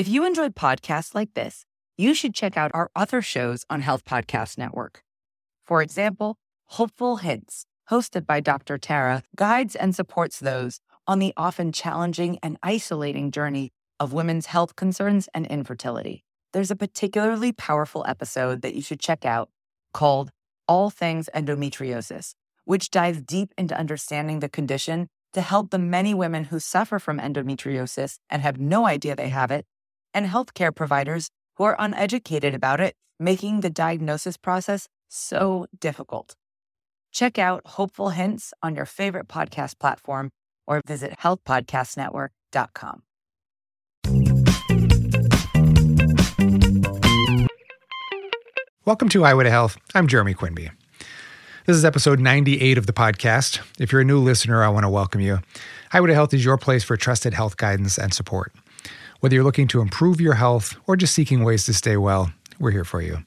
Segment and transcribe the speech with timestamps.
[0.00, 1.66] If you enjoyed podcasts like this,
[1.98, 5.04] you should check out our other shows on Health Podcast Network.
[5.62, 6.38] For example,
[6.68, 8.78] Hopeful Hints, hosted by Dr.
[8.78, 14.74] Tara, guides and supports those on the often challenging and isolating journey of women's health
[14.74, 16.24] concerns and infertility.
[16.54, 19.50] There's a particularly powerful episode that you should check out
[19.92, 20.30] called
[20.66, 22.32] All Things Endometriosis,
[22.64, 27.18] which dives deep into understanding the condition to help the many women who suffer from
[27.18, 29.66] endometriosis and have no idea they have it,
[30.14, 36.34] and healthcare providers who are uneducated about it, making the diagnosis process so difficult.
[37.12, 40.30] Check out Hopeful Hints on your favorite podcast platform
[40.66, 43.02] or visit healthpodcastnetwork.com.
[48.86, 49.76] Welcome to Highway to Health.
[49.94, 50.70] I'm Jeremy Quinby.
[51.66, 53.60] This is episode 98 of the podcast.
[53.78, 55.40] If you're a new listener, I want to welcome you.
[55.90, 58.52] Highway to Health is your place for trusted health guidance and support.
[59.20, 62.70] Whether you're looking to improve your health or just seeking ways to stay well, we're
[62.70, 63.18] here for you.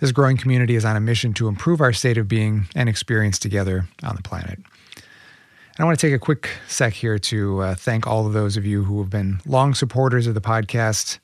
[0.00, 3.38] This growing community is on a mission to improve our state of being and experience
[3.38, 4.58] together on the planet.
[4.58, 8.58] And I want to take a quick sec here to uh, thank all of those
[8.58, 11.20] of you who have been long supporters of the podcast.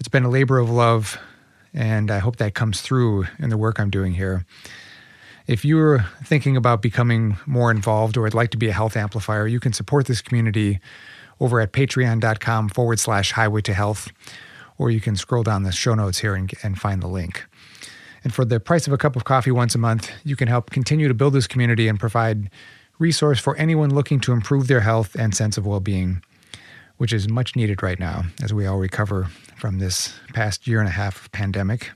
[0.00, 1.16] It's been a labor of love,
[1.72, 4.44] and I hope that comes through in the work I'm doing here.
[5.46, 9.46] If you're thinking about becoming more involved or would like to be a health amplifier,
[9.46, 10.80] you can support this community
[11.40, 14.10] over at patreon.com forward slash highway to health,
[14.78, 17.46] or you can scroll down the show notes here and, and find the link.
[18.22, 20.70] And for the price of a cup of coffee once a month, you can help
[20.70, 22.50] continue to build this community and provide
[22.98, 26.22] resource for anyone looking to improve their health and sense of well-being,
[26.96, 30.88] which is much needed right now as we all recover from this past year and
[30.88, 31.90] a half of pandemic.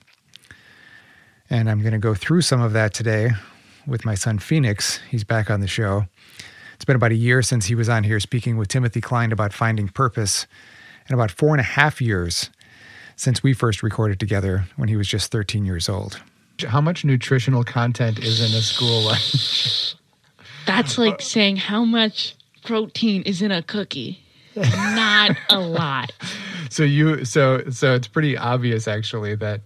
[1.48, 3.30] And I'm going to go through some of that today
[3.86, 5.00] with my son Phoenix.
[5.10, 6.06] He's back on the show.
[6.78, 9.52] It's been about a year since he was on here speaking with Timothy Klein about
[9.52, 10.46] finding purpose,
[11.08, 12.50] and about four and a half years
[13.16, 16.22] since we first recorded together when he was just 13 years old.
[16.68, 19.96] How much nutritional content is in a school lunch?
[20.66, 24.20] That's like saying how much protein is in a cookie.
[24.54, 26.12] Not a lot.
[26.70, 29.62] So you so so it's pretty obvious actually that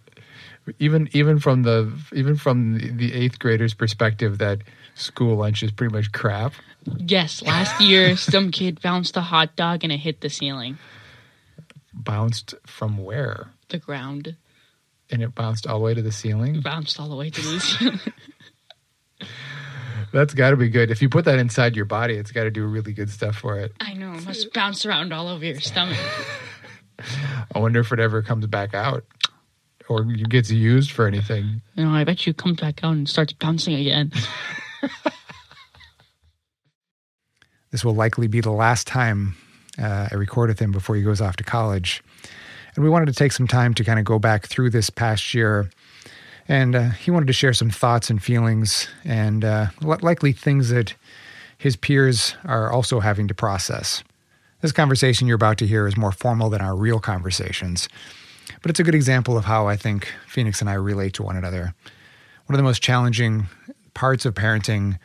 [0.79, 4.63] even even from the even from the eighth graders perspective that
[4.95, 6.55] school lunch is pretty much crap.
[6.99, 10.79] Yes, last year some kid bounced a hot dog and it hit the ceiling,
[11.95, 13.49] Bounced from where?
[13.69, 14.37] the ground,
[15.11, 16.61] And it bounced all the way to the ceiling.
[16.61, 18.01] bounced all the way to the ceiling.
[20.13, 20.91] That's got to be good.
[20.91, 23.59] If you put that inside your body, it's got to do really good stuff for
[23.59, 23.73] it.
[23.81, 25.97] I know, it must bounce around all over your stomach.
[27.55, 29.05] I wonder if it ever comes back out
[29.89, 31.63] or gets used for anything.
[31.75, 34.13] You know, I bet you comes back out and starts bouncing again.
[37.73, 39.35] This will likely be the last time
[39.79, 42.05] uh, I record with him before he goes off to college.
[42.75, 45.35] And we wanted to take some time to kind of go back through this past
[45.35, 45.71] year.
[46.49, 50.95] And uh, he wanted to share some thoughts and feelings and uh, likely things that
[51.59, 54.03] his peers are also having to process.
[54.61, 57.89] This conversation you're about to hear is more formal than our real conversations,
[58.61, 61.37] but it's a good example of how I think Phoenix and I relate to one
[61.37, 61.75] another.
[62.47, 63.47] One of the most challenging
[63.95, 64.99] parts of parenting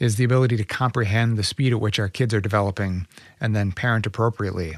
[0.00, 3.06] is the ability to comprehend the speed at which our kids are developing
[3.40, 4.74] and then parent appropriately.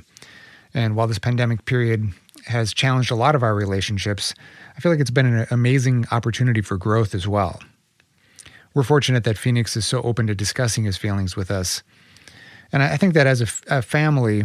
[0.75, 2.13] And while this pandemic period
[2.47, 4.35] has challenged a lot of our relationships,
[4.77, 7.61] I feel like it's been an amazing opportunity for growth as well.
[8.75, 11.83] We're fortunate that Phoenix is so open to discussing his feelings with us.
[12.73, 14.45] And I think that as a, f- a family,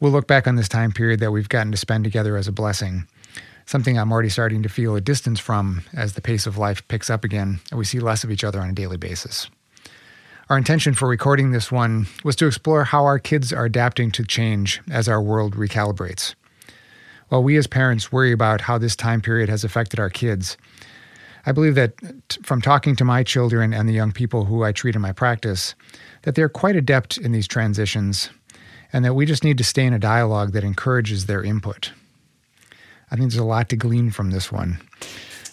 [0.00, 2.52] we'll look back on this time period that we've gotten to spend together as a
[2.52, 3.06] blessing,
[3.66, 7.08] something I'm already starting to feel a distance from as the pace of life picks
[7.08, 9.48] up again and we see less of each other on a daily basis.
[10.52, 14.22] Our intention for recording this one was to explore how our kids are adapting to
[14.22, 16.34] change as our world recalibrates.
[17.30, 20.58] While we as parents worry about how this time period has affected our kids,
[21.46, 21.94] I believe that
[22.42, 25.74] from talking to my children and the young people who I treat in my practice,
[26.24, 28.28] that they're quite adept in these transitions
[28.92, 31.92] and that we just need to stay in a dialogue that encourages their input.
[33.10, 34.82] I think there's a lot to glean from this one.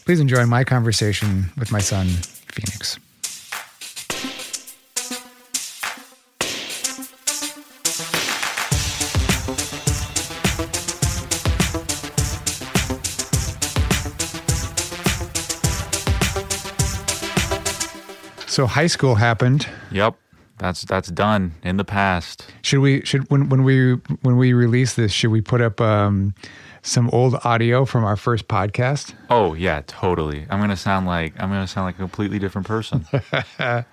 [0.03, 2.99] Please enjoy my conversation with my son, Phoenix.
[18.59, 19.69] So high school happened.
[19.89, 20.15] Yep.
[20.57, 22.45] That's that's done in the past.
[22.61, 26.33] Should we should when when we when we release this, should we put up um,
[26.81, 29.13] some old audio from our first podcast?
[29.29, 30.45] Oh yeah, totally.
[30.49, 33.05] I'm gonna sound like I'm gonna sound like a completely different person.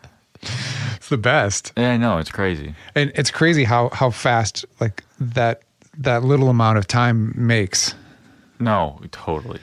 [0.96, 1.72] It's the best.
[1.76, 2.74] yeah, I know it's crazy.
[2.96, 5.62] And it's crazy how how fast like that
[5.96, 7.94] that little amount of time makes.
[8.58, 9.60] No, totally,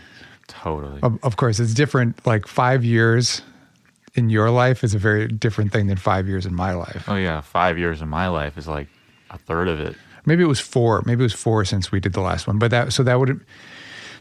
[0.47, 1.01] totally.
[1.03, 2.25] Of, of course, it's different.
[2.25, 3.41] Like five years
[4.15, 7.05] in your life is a very different thing than five years in my life.
[7.07, 8.87] oh yeah, five years in my life is like
[9.29, 9.95] a third of it.
[10.25, 11.01] Maybe it was four.
[11.05, 12.59] Maybe it was four since we did the last one.
[12.59, 13.43] But that so that would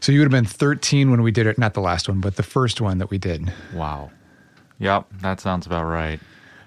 [0.01, 1.57] so you would have been 13 when we did it.
[1.57, 3.53] Not the last one, but the first one that we did.
[3.73, 4.11] Wow.
[4.79, 6.19] Yep, that sounds about right.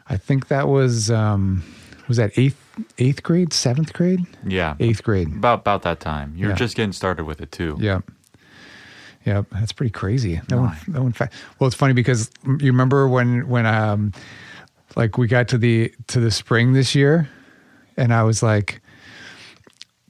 [0.08, 1.62] I think that was um,
[2.08, 2.62] was that eighth
[2.99, 5.29] eighth grade, seventh grade, Yeah, eighth grade.
[5.29, 6.32] about about that time.
[6.37, 6.56] You were Yeah.
[6.56, 7.76] just getting started with it too.
[7.81, 8.05] Yep.
[9.26, 9.46] Yep.
[9.50, 10.40] That's pretty crazy.
[10.49, 14.12] That one, that one fa- well, it's funny because you remember when, when, um,
[14.94, 17.28] like we got to the, to the spring this year
[17.96, 18.81] and I was like,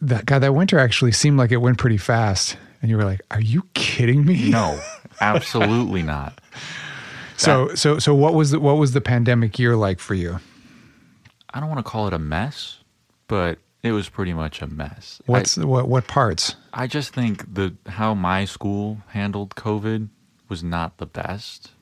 [0.03, 2.59] that God, that winter actually seemed like it went pretty fast.
[2.83, 4.51] And you were like, are you kidding me?
[4.51, 4.79] No,
[5.21, 6.39] absolutely not.
[7.39, 10.39] So, so, so what was the, what was the pandemic year like for you?
[11.53, 12.79] I don't want to call it a mess,
[13.29, 15.21] but it was pretty much a mess.
[15.23, 16.57] I- What's, what, what parts?
[16.73, 20.09] I just think the how my school handled COVID
[20.49, 21.73] was not the best.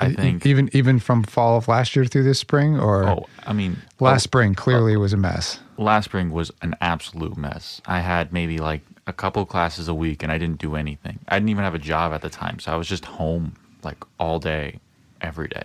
[0.00, 0.44] I think.
[0.44, 4.04] even, even from fall of last year through this spring or oh, I mean, oh,
[4.04, 4.98] last oh, spring clearly oh.
[4.98, 5.60] was a mess.
[5.78, 7.80] last spring was an absolute mess.
[7.86, 11.18] I had maybe like a couple classes a week, and I didn't do anything.
[11.28, 13.96] I didn't even have a job at the time, so I was just home like
[14.18, 14.78] all day,
[15.22, 15.64] every day.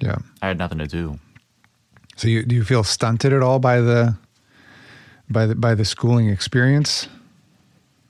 [0.00, 0.16] Yeah.
[0.42, 1.20] I had nothing to do.
[2.16, 4.16] So you do you feel stunted at all by the
[5.30, 7.08] by the by the schooling experience?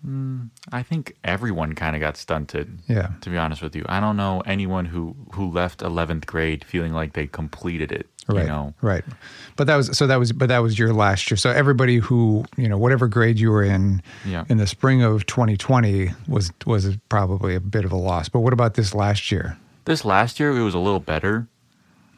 [0.04, 2.78] Hmm, I think everyone kind of got stunted.
[2.88, 3.10] Yeah.
[3.20, 6.94] To be honest with you, I don't know anyone who who left eleventh grade feeling
[6.94, 8.06] like they completed it.
[8.26, 8.42] Right.
[8.42, 8.74] You know.
[8.80, 9.04] Right.
[9.56, 11.36] But that was so that was but that was your last year.
[11.36, 14.44] So everybody who, you know, whatever grade you were in Yeah.
[14.48, 18.28] in the spring of 2020 was was probably a bit of a loss.
[18.30, 19.58] But what about this last year?
[19.84, 21.46] This last year, it was a little better.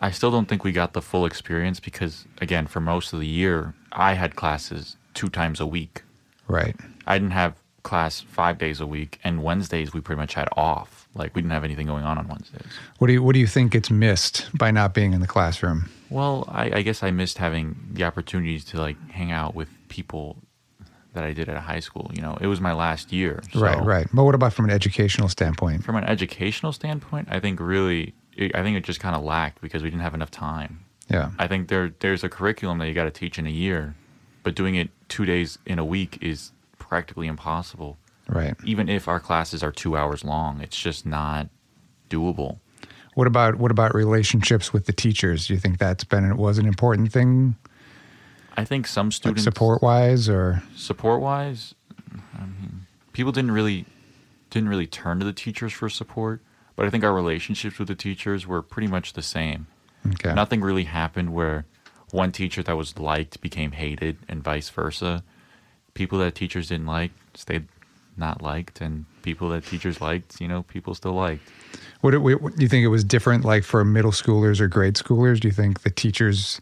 [0.02, 3.26] I still don't think we got the full experience because, again, for most of the
[3.26, 6.02] year, I had classes two times a week.
[6.48, 6.76] Right.
[7.06, 7.54] I didn't have
[7.84, 11.08] class five days a week, and Wednesdays we pretty much had off.
[11.14, 12.66] Like we didn't have anything going on on Wednesdays.
[12.98, 15.88] What do you what do you think gets missed by not being in the classroom?
[16.10, 20.36] Well, I, I guess I missed having the opportunities to like hang out with people
[21.12, 22.10] that I did at high school.
[22.14, 23.42] You know, it was my last year.
[23.52, 24.06] so- right, right.
[24.12, 25.84] But what about from an educational standpoint?
[25.84, 29.82] From an educational standpoint, I think really, I think it just kind of lacked because
[29.82, 30.84] we didn't have enough time.
[31.08, 31.30] Yeah.
[31.38, 33.94] I think there there's a curriculum that you got to teach in a year,
[34.42, 37.98] but doing it two days in a week is practically impossible.
[38.28, 38.54] Right.
[38.64, 41.48] Even if our classes are two hours long, it's just not
[42.08, 42.58] doable.
[43.14, 45.48] What about what about relationships with the teachers?
[45.48, 47.56] Do you think that's been it was an important thing
[48.56, 51.74] I think some like students support wise or support wise,
[52.34, 53.86] I mean, people didn't really
[54.50, 56.42] didn't really turn to the teachers for support.
[56.76, 59.66] But I think our relationships with the teachers were pretty much the same.
[60.06, 60.32] okay.
[60.34, 61.66] Nothing really happened where
[62.10, 65.22] one teacher that was liked became hated and vice versa.
[65.94, 67.68] People that teachers didn't like stayed
[68.16, 71.42] not liked, and people that teachers liked, you know, people still liked.
[72.00, 72.18] What, do
[72.58, 75.40] you think it was different like for middle schoolers or grade schoolers?
[75.40, 76.60] Do you think the teachers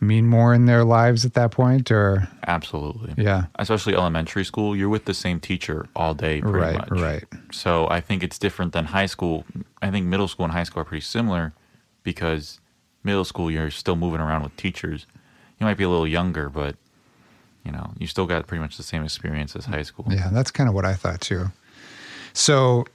[0.00, 3.14] mean more in their lives at that point or Absolutely.
[3.22, 3.46] yeah.
[3.58, 7.00] Especially elementary school, you're with the same teacher all day, pretty Right, much.
[7.00, 7.24] right.
[7.50, 9.44] So I think it's different than high school.
[9.82, 11.52] I think middle school and high school are pretty similar
[12.04, 12.60] because
[13.02, 15.06] middle school you're still moving around with teachers.
[15.58, 16.76] You might be a little younger, but
[17.64, 20.06] you know, you still got pretty much the same experience as high school.
[20.08, 21.50] Yeah, that's kind of what I thought too.
[22.32, 22.86] So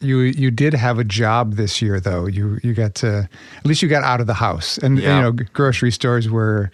[0.00, 2.26] you you did have a job this year though.
[2.26, 4.78] You you got to at least you got out of the house.
[4.78, 5.16] And Yeah.
[5.16, 6.70] you know, grocery stores were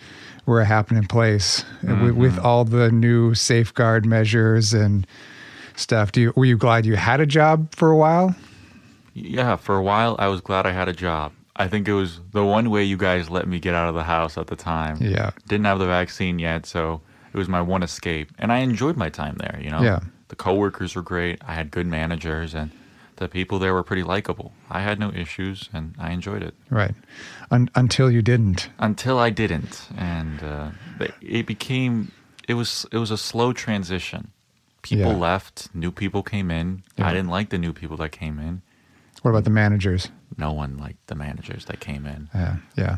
[0.46, 2.46] were a happening place with, with Mm-hmm.
[2.46, 5.06] all the new safeguard measures and
[5.76, 6.12] stuff.
[6.12, 8.34] Do you were you glad you had a job for a while?
[9.14, 11.32] Yeah, for a while I was glad I had a job.
[11.56, 14.02] I think it was the one way you guys let me get out of the
[14.02, 14.98] house at the time.
[15.00, 15.30] Yeah.
[15.46, 17.00] Didn't have the vaccine yet, so
[17.32, 18.32] it was my one escape.
[18.40, 19.80] And I enjoyed my time there, you know.
[19.80, 20.00] Yeah.
[20.28, 21.40] The coworkers were great.
[21.46, 22.72] I had good managers and
[23.16, 24.52] the people there were pretty likable.
[24.70, 26.54] I had no issues and I enjoyed it.
[26.70, 26.94] Right.
[27.50, 28.70] Un- until you didn't.
[28.78, 29.88] Until I didn't.
[29.96, 30.70] And uh,
[31.20, 32.10] it- became
[32.48, 34.30] it was it was a slow transition.
[34.82, 35.16] People Yeah.
[35.18, 36.82] left, new people came in.
[36.96, 37.08] Yeah.
[37.08, 38.62] I didn't like the new people that came in.
[39.22, 40.08] What about the managers?
[40.36, 42.28] No one liked the managers that came in.
[42.34, 42.96] Yeah, yeah.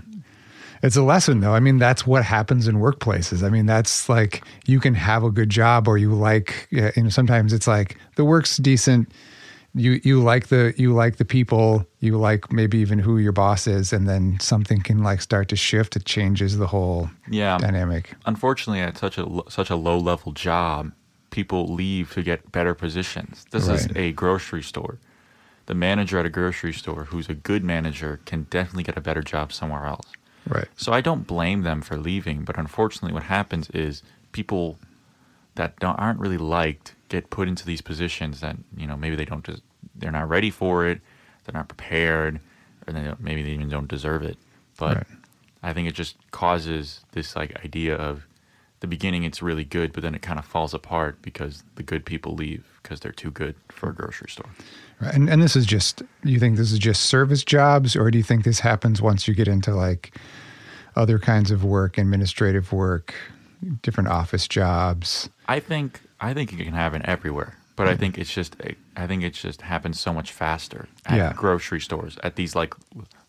[0.82, 1.54] It's a lesson, though.
[1.54, 3.42] I mean, that's what happens in workplaces.
[3.44, 7.08] I mean, that's like you can have a good job, or you like, you know,
[7.08, 9.10] sometimes it's like the work's decent.
[9.78, 11.86] You you like the you like the people.
[12.00, 15.56] You like maybe even who your boss is, and then something can like start to
[15.56, 15.96] shift.
[15.96, 17.58] It changes the whole Yeah.
[17.58, 18.14] dynamic.
[18.24, 20.92] unfortunately at such a such a low level job
[21.30, 24.98] people leave to get better positions this is a grocery store
[25.66, 29.22] the manager at a grocery store who's a good manager can definitely get a better
[29.22, 30.06] job somewhere else
[30.48, 30.68] Right.
[30.76, 34.02] so i don't blame them for leaving but unfortunately what happens is
[34.32, 34.78] people
[35.56, 39.24] that don't, aren't really liked get put into these positions that you know maybe they
[39.24, 39.62] don't just
[39.94, 41.00] they're not ready for it,
[41.44, 42.40] they're not prepared,
[42.86, 44.36] or they maybe they even don't deserve it.
[44.78, 45.06] But Right.
[45.62, 48.26] I think it just causes this like idea of
[48.80, 52.04] the beginning it's really good, but then it kind of falls apart because the good
[52.04, 54.50] people leave because they're too good for a grocery store.
[55.00, 55.14] Right.
[55.14, 58.24] And and this is just you think this is just service jobs or do you
[58.24, 60.16] think this happens once you get into like
[60.94, 63.14] other kinds of work, administrative work,
[63.82, 65.28] different office jobs?
[65.48, 68.56] I think I think it can happen everywhere, but I think it's just
[68.96, 71.32] I think it's just happens so much faster at Yeah.
[71.34, 72.74] grocery stores at these like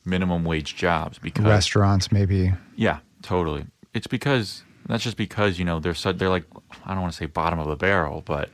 [0.06, 2.54] minimum wage jobs because Restaurants maybe.
[2.76, 3.66] yeah, totally.
[3.94, 6.46] It's because that's just because you know they're so, they're like
[6.86, 8.50] I don't want to say bottom of the barrel, but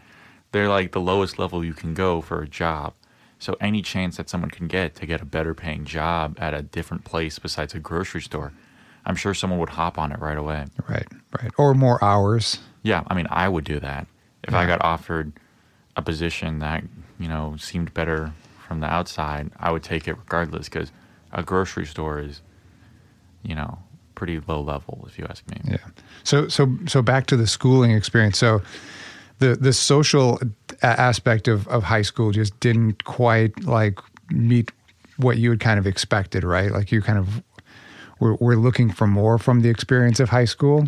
[0.51, 2.93] they're like the lowest level you can go for a job.
[3.39, 6.61] So any chance that someone can get to get a better paying job at a
[6.61, 8.53] different place besides a grocery store,
[9.05, 10.65] I'm sure someone would hop on it right away.
[10.87, 11.05] Right,
[11.41, 11.51] right.
[11.57, 12.59] Or more hours.
[12.83, 14.07] Yeah, I mean, I would do that
[14.43, 15.31] if I got offered
[15.95, 16.83] a position that
[17.19, 18.33] you know seemed better
[18.67, 19.51] from the outside.
[19.59, 20.91] I would take it regardless because
[21.31, 22.41] a grocery store is,
[23.41, 23.79] you know,
[24.15, 25.57] pretty low level if you ask me.
[25.65, 25.77] Yeah.
[26.23, 28.37] So so so back to the schooling experience.
[28.37, 28.61] So
[29.39, 30.39] the the social
[30.81, 33.99] aspect of of high school just didn't quite like
[34.29, 34.71] meet
[35.17, 36.71] what you had kind of expected, right?
[36.71, 37.43] Like you kind of
[38.19, 40.87] were, were looking for more from the experience of high school.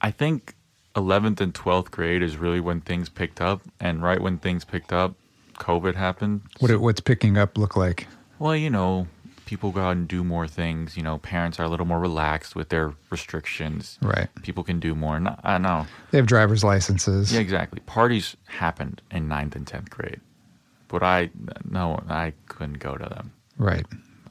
[0.00, 0.53] I think
[0.94, 4.92] 11th and 12th grade is really when things picked up, and right when things picked
[4.92, 5.14] up,
[5.54, 6.42] COVID happened.
[6.60, 8.06] What it, what's picking up look like?
[8.38, 9.06] Well, you know,
[9.46, 10.96] people go out and do more things.
[10.96, 13.98] You know, parents are a little more relaxed with their restrictions.
[14.02, 14.28] Right.
[14.42, 15.20] People can do more.
[15.44, 15.86] I know.
[16.10, 17.32] They have driver's licenses.
[17.32, 17.80] Yeah, exactly.
[17.86, 20.20] Parties happened in ninth and tenth grade,
[20.88, 21.30] but I
[21.68, 23.32] no, I couldn't go to them.
[23.58, 23.86] Right.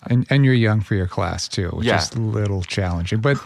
[0.07, 2.01] And and you're young for your class too, which Yeah.
[2.01, 3.21] is a little challenging.
[3.21, 3.37] But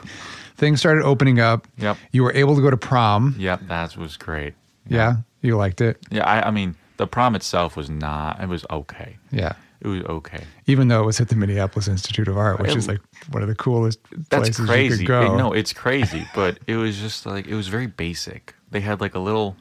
[0.58, 1.68] things started opening up.
[1.78, 1.98] Yep.
[2.12, 3.36] You were able to go to prom.
[3.38, 4.54] Yep, that was great.
[4.88, 5.18] Yeah.
[5.42, 5.98] You liked it.
[6.10, 8.42] Yeah, I, I mean, the prom itself was not.
[8.42, 9.18] It was okay.
[9.32, 9.54] Yeah.
[9.82, 10.44] It was okay.
[10.66, 13.00] Even though it was at the Minneapolis Institute of Art, which It- is like
[13.30, 14.00] one of the coolest
[14.30, 14.92] That's places crazy.
[14.94, 15.34] you could go.
[15.36, 18.56] It- no, it's crazy, but it was just like it was very basic.
[18.72, 19.56] They had like a little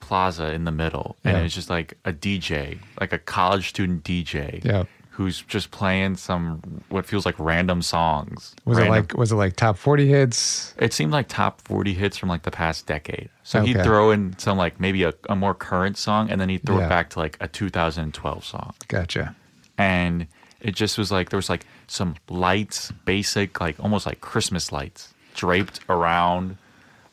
[0.00, 1.40] plaza in the middle, and Yeah.
[1.40, 4.84] it was just like a DJ, like a college student DJ, Yeah.
[5.14, 8.54] Who's just playing some what feels like random songs.
[8.64, 10.74] was it like was it like top forty hits?
[10.78, 13.28] It seemed like top 40 hits from like the past decade.
[13.44, 16.64] So he'd throw in some like maybe a, a more current song and then he'd
[16.66, 16.86] throw Yeah.
[16.86, 18.74] it back to like a 2012 song.
[18.88, 19.36] Gotcha.
[19.78, 20.26] And
[20.60, 25.14] it just was like there was like some lights, basic, like almost like Christmas lights
[25.34, 26.56] draped around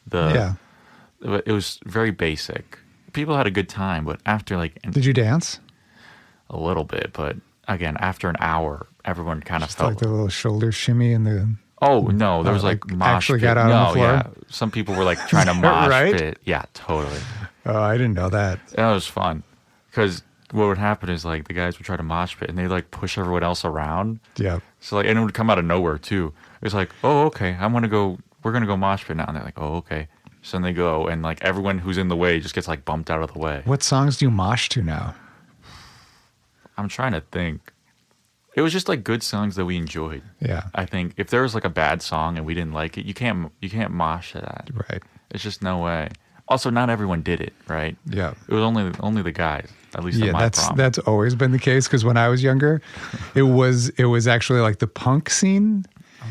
[0.07, 0.31] the.
[1.23, 1.39] yeah.
[1.45, 2.79] It was very basic.
[3.13, 5.59] People had a good time, but after like Did you dance?
[6.49, 7.35] a little bit, but
[7.67, 11.55] again, after an hour, everyone kind of felt like the little shoulder shimmy and the
[11.81, 13.43] Oh no, there was uh, like, like, mosh actually pit.
[13.43, 14.07] got out no, on the floor?
[14.07, 14.27] yeah.
[14.49, 16.13] Some people were like trying to mosh right?
[16.13, 16.39] pit.
[16.45, 17.19] Yeah, totally.
[17.65, 18.59] Oh, I didn't know that.
[18.69, 19.41] That was fun
[19.89, 22.67] because what would happen is like the guys would try to mosh pit and they
[22.67, 24.19] like push everyone else around.
[24.37, 24.59] Yeah.
[24.79, 26.33] So like and it would come out of nowhere too.
[26.61, 28.19] It's like, oh okay, I'm gonna go.
[28.43, 30.07] We're gonna go mosh pit now, and they're like, oh okay.
[30.43, 33.09] So then they go and like everyone who's in the way just gets like bumped
[33.09, 33.61] out of the way.
[33.65, 35.15] What songs do you mosh to now?
[36.77, 37.71] I'm trying to think.
[38.55, 40.23] It was just like good songs that we enjoyed.
[40.41, 40.63] Yeah.
[40.75, 43.13] I think if there was like a bad song and we didn't like it, you
[43.13, 44.69] can't you can't mosh to that.
[44.73, 45.01] Right.
[45.31, 46.09] It's just no way.
[46.49, 47.95] Also, not everyone did it, right?
[48.05, 48.33] Yeah.
[48.49, 50.75] It was only only the guys, at least Yeah, my that's prom.
[50.75, 52.81] that's always been the case because when I was younger,
[53.35, 55.85] it was it was actually like the punk scene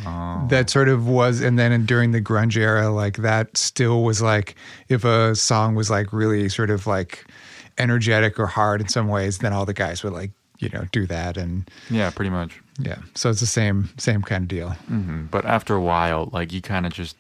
[0.06, 0.46] Oh.
[0.50, 4.54] that sort of was, and then during the grunge era, like that still was like
[4.88, 7.24] if a song was like really sort of like
[7.80, 11.06] energetic or hard in some ways, then all the guys would like you know do
[11.06, 12.60] that, and yeah, pretty much.
[12.78, 14.70] yeah, so it's the same same kind of deal.
[14.88, 17.16] hmm But after a while, like you kind of just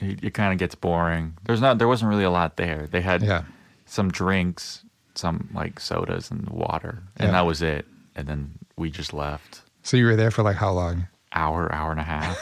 [0.00, 1.34] it, it kind of gets boring.
[1.44, 2.86] There's not there wasn't really a lot there.
[2.90, 3.42] They had Yeah.
[3.86, 4.82] some drinks,
[5.14, 7.32] some like sodas and water, and Yeah.
[7.32, 7.86] that was it.
[8.16, 9.62] And then we just left.
[9.82, 11.06] So you were there for like how long?
[11.32, 12.36] Hour, hour and a half.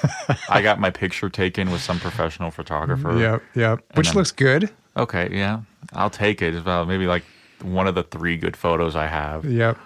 [0.50, 3.16] I got my picture taken with some professional photographer.
[3.18, 3.78] Yep, yep.
[3.94, 4.70] Which then- looks good.
[4.96, 5.60] Okay, yeah,
[5.92, 6.54] I'll take it.
[6.54, 7.24] It's about maybe like
[7.62, 9.44] one of the three good photos I have.
[9.44, 9.78] Yep.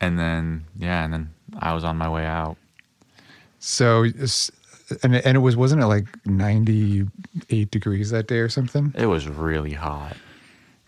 [0.00, 2.56] And then yeah, and then I was on my way out.
[3.58, 4.04] So,
[5.02, 7.06] and and it was wasn't it like ninety
[7.50, 8.92] eight degrees that day or something?
[8.96, 10.16] It was really hot.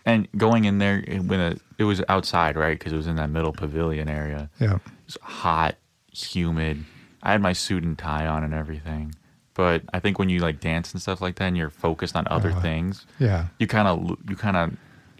[0.05, 2.77] And going in there when it, it was outside, right?
[2.77, 4.49] Because it was in that middle pavilion area.
[4.59, 4.75] Yeah.
[4.75, 5.75] It was hot,
[6.13, 6.85] humid.
[7.23, 9.15] I had my suit and tie on and everything.
[9.57, 12.27] But I think when you like dance and stuff like that, and you're focused on
[12.29, 13.47] other Uh, things, Yeah.
[13.57, 14.71] you kind of you kind of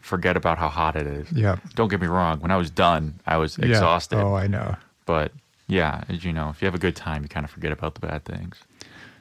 [0.03, 1.31] forget about how hot it is.
[1.31, 1.55] Yeah.
[1.75, 2.39] Don't get me wrong.
[2.39, 3.65] When I was done, I was Yeah.
[3.65, 4.19] exhausted.
[4.19, 4.75] Oh, I know.
[5.07, 5.31] But
[5.67, 7.95] yeah, as you know, if you have a good time, you kind of forget about
[7.95, 8.57] the bad things.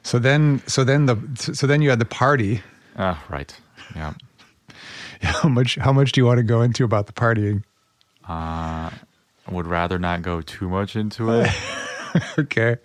[0.03, 2.61] So then, so then the, so then you had the party.
[2.97, 3.53] Oh, right.
[3.95, 4.13] Yeah.
[5.23, 5.75] How much?
[5.81, 7.63] How much do you want to go into about the partying?
[8.29, 8.91] I
[9.49, 11.49] would rather not go too much into it.
[12.37, 12.77] okay.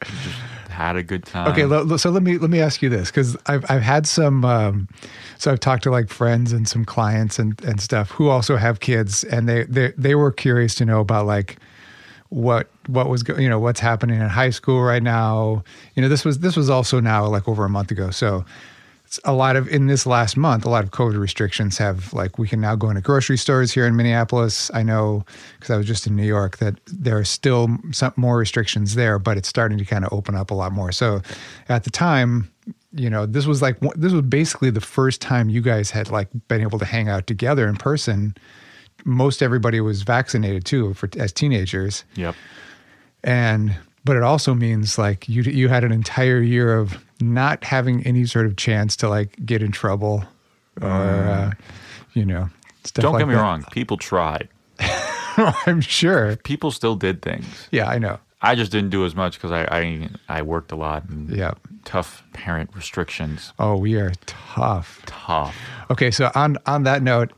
[0.72, 1.48] Had a good time.
[1.52, 4.44] Okay, lo- so let me let me ask you this because I've I've had some,
[4.44, 4.88] um,
[5.38, 8.80] so I've talked to like friends and some clients and and stuff who also have
[8.80, 11.58] kids, and they they they were curious to know about like
[12.30, 15.62] what what was go- you know what's happening in high school right now.
[15.94, 18.44] You know, this was this was also now like over a month ago, so.
[19.24, 22.48] A lot of in this last month, a lot of COVID restrictions have like we
[22.48, 24.70] can now go into grocery stores here in Minneapolis.
[24.72, 25.24] I know
[25.58, 29.18] because I was just in New York that there are still some more restrictions there,
[29.18, 30.92] but it's starting to kind of open up a lot more.
[30.92, 31.20] So
[31.68, 32.50] at the time,
[32.94, 36.28] you know, this was like this was basically the first time you guys had like
[36.48, 38.34] been able to hang out together in person.
[39.04, 42.34] Most everybody was vaccinated too for as teenagers, Yep.
[43.24, 48.04] and but it also means like you you had an entire year of not having
[48.06, 50.24] any sort of chance to like get in trouble
[50.80, 51.50] or uh,
[52.14, 52.48] you know
[52.84, 53.40] stuff Don't like get me that.
[53.40, 53.64] wrong.
[53.72, 54.48] People tried.
[55.66, 56.36] I'm sure.
[56.36, 57.68] People still did things.
[57.70, 58.18] Yeah, I know.
[58.42, 61.52] I just didn't do as much because I, I I worked a lot and Yeah.
[61.84, 63.52] tough parent restrictions.
[63.58, 65.00] Oh, we are tough.
[65.06, 65.56] Tough.
[65.90, 67.32] Okay, so on on that note,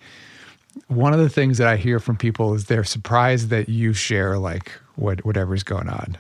[0.88, 4.38] one of the things that I hear from people is they're surprised that you share
[4.38, 6.16] like what whatever's going on.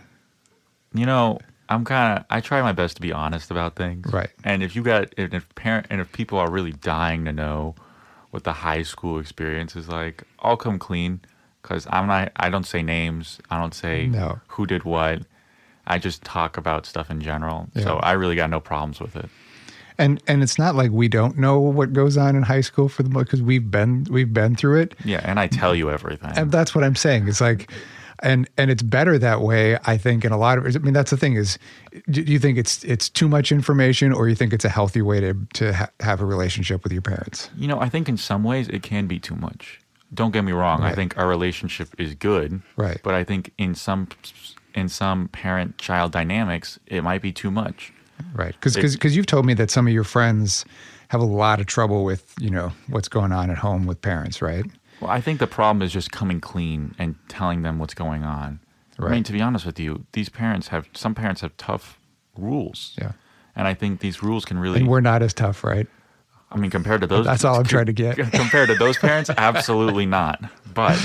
[0.92, 4.12] You know, I'm kind of I try my best to be honest about things.
[4.12, 4.30] Right.
[4.44, 7.74] And if you got and if parent and if people are really dying to know
[8.30, 11.20] what the high school experience is like, I'll come clean
[11.62, 12.32] because I'm not.
[12.36, 13.38] I don't say names.
[13.50, 14.40] I don't say No.
[14.48, 15.22] who did what.
[15.86, 17.68] I just talk about stuff in general.
[17.82, 19.28] So I really got no problems with it.
[19.96, 23.02] And and it's not like we don't know what goes on in high school for
[23.04, 24.94] the most because we've been we've been through it.
[25.04, 26.32] Yeah, and I tell you everything.
[26.34, 27.28] And that's what I'm saying.
[27.28, 27.70] It's like,
[28.24, 29.78] and and it's better that way.
[29.84, 30.64] I think in a lot of.
[30.64, 31.58] I mean, that's the thing is,
[32.10, 35.20] do you think it's it's too much information, or you think it's a healthy way
[35.20, 37.50] to to ha- have a relationship with your parents?
[37.56, 39.80] You know, I think in some ways it can be too much.
[40.12, 40.82] Don't get me wrong.
[40.82, 42.62] I think our relationship is good.
[42.76, 43.00] Right.
[43.02, 44.08] But I think in some
[44.74, 47.92] in some parent child dynamics, it might be too much.
[48.32, 48.54] Right.
[48.54, 50.64] Because because you've told me that some of your friends
[51.08, 54.40] have a lot of trouble with you know what's going on at home with parents,
[54.40, 54.64] right?
[55.00, 58.60] Well, I think the problem is just coming clean and telling them what's going on.
[58.98, 61.98] I mean, to be honest with you, these parents have some parents have tough
[62.38, 62.94] rules.
[63.00, 63.12] Yeah.
[63.56, 65.86] And I think these rules can really And we're not as tough, right?
[66.50, 68.16] I mean, compared to those, That's all I'm trying to get.
[68.32, 70.40] compared to those parents, absolutely not.
[70.72, 71.00] But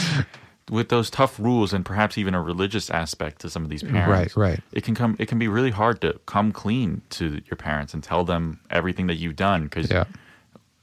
[0.70, 4.38] with those tough rules and perhaps even a religious aspect to some of these parents,
[4.38, 4.60] Right, right.
[4.72, 5.16] It can come.
[5.20, 9.08] It can be really hard to come clean to your parents and tell them everything
[9.08, 10.06] that you've done because Yeah.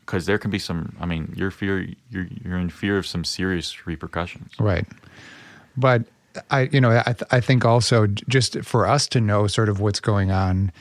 [0.06, 0.96] There can be some.
[1.00, 1.86] I mean, you're fear.
[2.10, 4.52] You're you're in fear of some serious repercussions.
[4.58, 4.86] Right.
[5.76, 6.04] But
[6.50, 9.80] I, you know, I, th- I think also just for us to know sort of
[9.80, 10.72] what's going on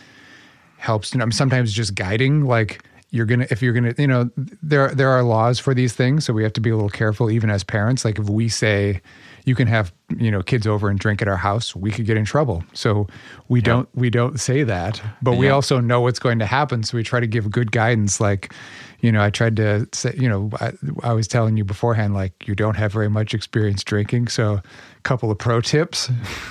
[0.78, 1.14] helps.
[1.14, 5.10] You know, sometimes just guiding, like you're gonna, if you're gonna, you know, there there
[5.10, 7.64] are laws for these things, so we have to be a little careful, even as
[7.64, 8.06] parents.
[8.06, 9.02] Like if we say
[9.46, 12.18] you can have, you know, kids over and drink at our house, we could get
[12.18, 12.64] in trouble.
[12.74, 13.08] So
[13.48, 16.84] we don't we don't say that, but we also know what's going to happen.
[16.84, 18.54] So we try to give good guidance, like.
[19.02, 20.72] You know, I tried to say, you know, I,
[21.04, 24.30] I was telling you beforehand, like, you don't have very much experience drinking.
[24.30, 24.64] So, a
[25.04, 26.10] couple of pro tips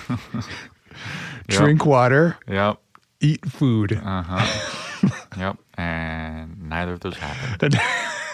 [1.49, 2.79] drink water, Yep.
[3.21, 4.01] eat food.
[4.05, 5.09] Uh huh.
[5.37, 5.59] yep.
[5.77, 7.81] And neither of those happened.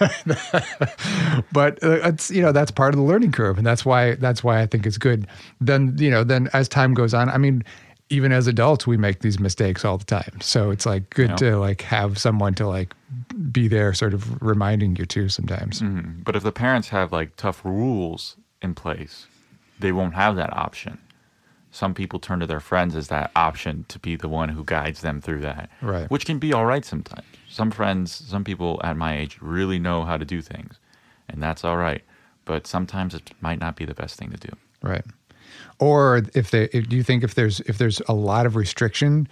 [1.52, 4.42] but uh, it's you know that's part of the learning curve and that's why that's
[4.42, 5.26] why i think it's good
[5.60, 7.62] then you know then as time goes on i mean
[8.08, 11.36] even as adults we make these mistakes all the time so it's like good Yeah.
[11.36, 12.94] to like have someone to like
[13.52, 16.24] be there sort of reminding you too sometimes Mhm.
[16.24, 19.26] But if the parents have like tough rules in place,
[19.78, 20.98] they won't have that option.
[21.70, 25.00] Some people turn to their friends as that option to be the one who guides
[25.02, 25.70] them through that.
[25.80, 26.10] Right.
[26.10, 27.24] Which can be all right sometimes.
[27.48, 30.78] Some friends, some people at my age really know how to do things,
[31.28, 32.02] and that's all right.
[32.44, 34.52] But sometimes it might not be the best thing to do.
[34.82, 35.04] right
[35.78, 39.26] or if they if, do you think if there's if there's a lot of restriction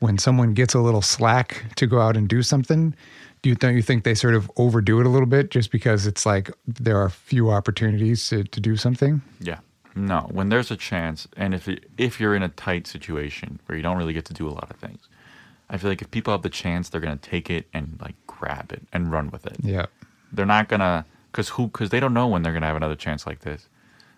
[0.00, 2.94] when someone gets a little slack to go out and do something
[3.42, 6.06] do you don't you think they sort of overdo it a little bit just because
[6.06, 9.58] it's like there are few opportunities to, to do something Yeah.
[9.94, 13.76] No, when there's a chance, and if it, if you're in a tight situation where
[13.76, 15.08] you don't really get to do a lot of things,
[15.70, 18.72] I feel like if people have the chance, they're gonna take it and like grab
[18.72, 19.56] it and run with it.
[19.62, 19.86] yeah
[20.32, 23.26] They're not gonna, cause who, cause they don't know when they're gonna have another chance
[23.26, 23.68] like this,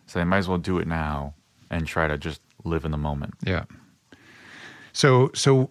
[0.07, 1.35] so they might as well do it now
[1.71, 3.35] and try to just live in the moment.
[3.43, 3.65] Yeah.
[4.93, 5.71] So so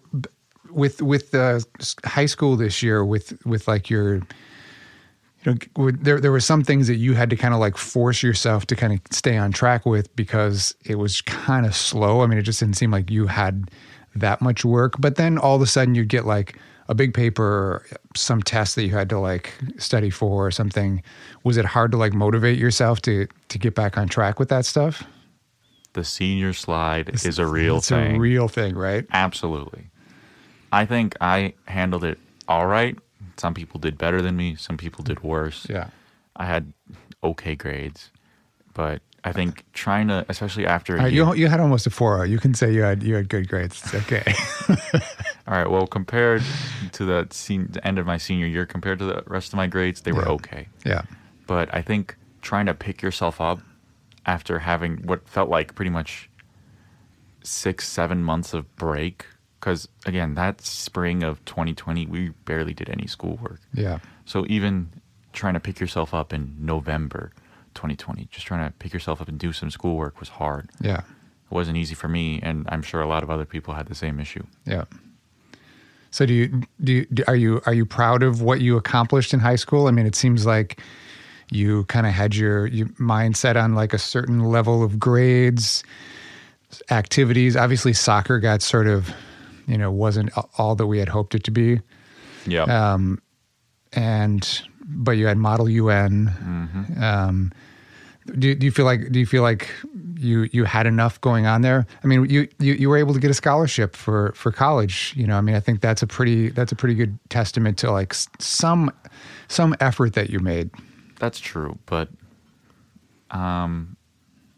[0.70, 4.22] with with uh, the high school this year with with like your
[5.44, 8.22] you know there there were some things that you had to kind of like force
[8.22, 12.22] yourself to kind of stay on track with because it was kind of slow.
[12.22, 13.70] I mean, it just didn't seem like you had
[14.14, 14.94] that much work.
[14.98, 18.82] But then all of a sudden you'd get like a big paper, some test that
[18.82, 21.02] you had to like study for or something.
[21.44, 24.66] Was it hard to like motivate yourself to to get back on track with that
[24.66, 25.04] stuff?
[25.92, 28.10] The senior slide is a real it's thing.
[28.10, 29.06] It's a real thing, right?
[29.12, 29.90] Absolutely.
[30.72, 32.96] I think I handled it all right.
[33.40, 34.54] Some people did better than me.
[34.56, 35.66] Some people did worse.
[35.68, 35.88] Yeah.
[36.36, 36.72] I had
[37.22, 38.10] okay grades,
[38.74, 42.28] but I think trying to, especially after right, year, you you had almost a 4.0.
[42.28, 43.82] You can say you had you had good grades.
[43.82, 44.34] It's okay.
[45.48, 45.70] all right.
[45.70, 46.42] Well, compared
[46.92, 49.66] to the, sen- the end of my senior year, compared to the rest of my
[49.66, 50.36] grades, they were Yeah.
[50.38, 50.68] okay.
[50.86, 51.02] yeah.
[51.46, 53.60] But I think trying to pick yourself up
[54.26, 56.30] after having what felt like pretty much
[57.42, 59.26] six, seven months of break,
[59.60, 63.60] because again, that spring of 2020, we barely did any schoolwork.
[63.74, 63.98] Yeah.
[64.24, 64.88] So even
[65.32, 67.32] trying to pick yourself up in November
[67.74, 70.70] 2020, just trying to pick yourself up and do some schoolwork was hard.
[70.80, 70.98] Yeah.
[70.98, 73.94] It wasn't easy for me, and I'm sure a lot of other people had the
[73.94, 74.44] same issue.
[74.64, 74.84] Yeah.
[76.12, 79.32] So do you do you, do- are you are you proud of what you accomplished
[79.32, 79.86] in high school?
[79.86, 80.80] I mean, it seems like
[81.50, 85.82] you kind of had your, your mindset on like a certain level of grades,
[86.90, 87.56] activities.
[87.56, 89.10] Obviously, soccer got sort of,
[89.66, 91.80] you know, wasn't all that we had hoped it to be.
[92.46, 92.62] Yeah.
[92.64, 93.20] Um,
[93.92, 96.28] and but you had Model UN.
[97.00, 97.52] Um,
[98.38, 99.68] do, do you feel like do you feel like
[100.18, 101.86] you you had enough going on there?
[102.02, 105.12] I mean, you, you you were able to get a scholarship for for college.
[105.16, 107.90] You know, I mean, I think that's a pretty that's a pretty good testament to
[107.90, 108.92] like some
[109.48, 110.70] some effort that you made.
[111.18, 112.08] That's true, but
[113.30, 113.96] um,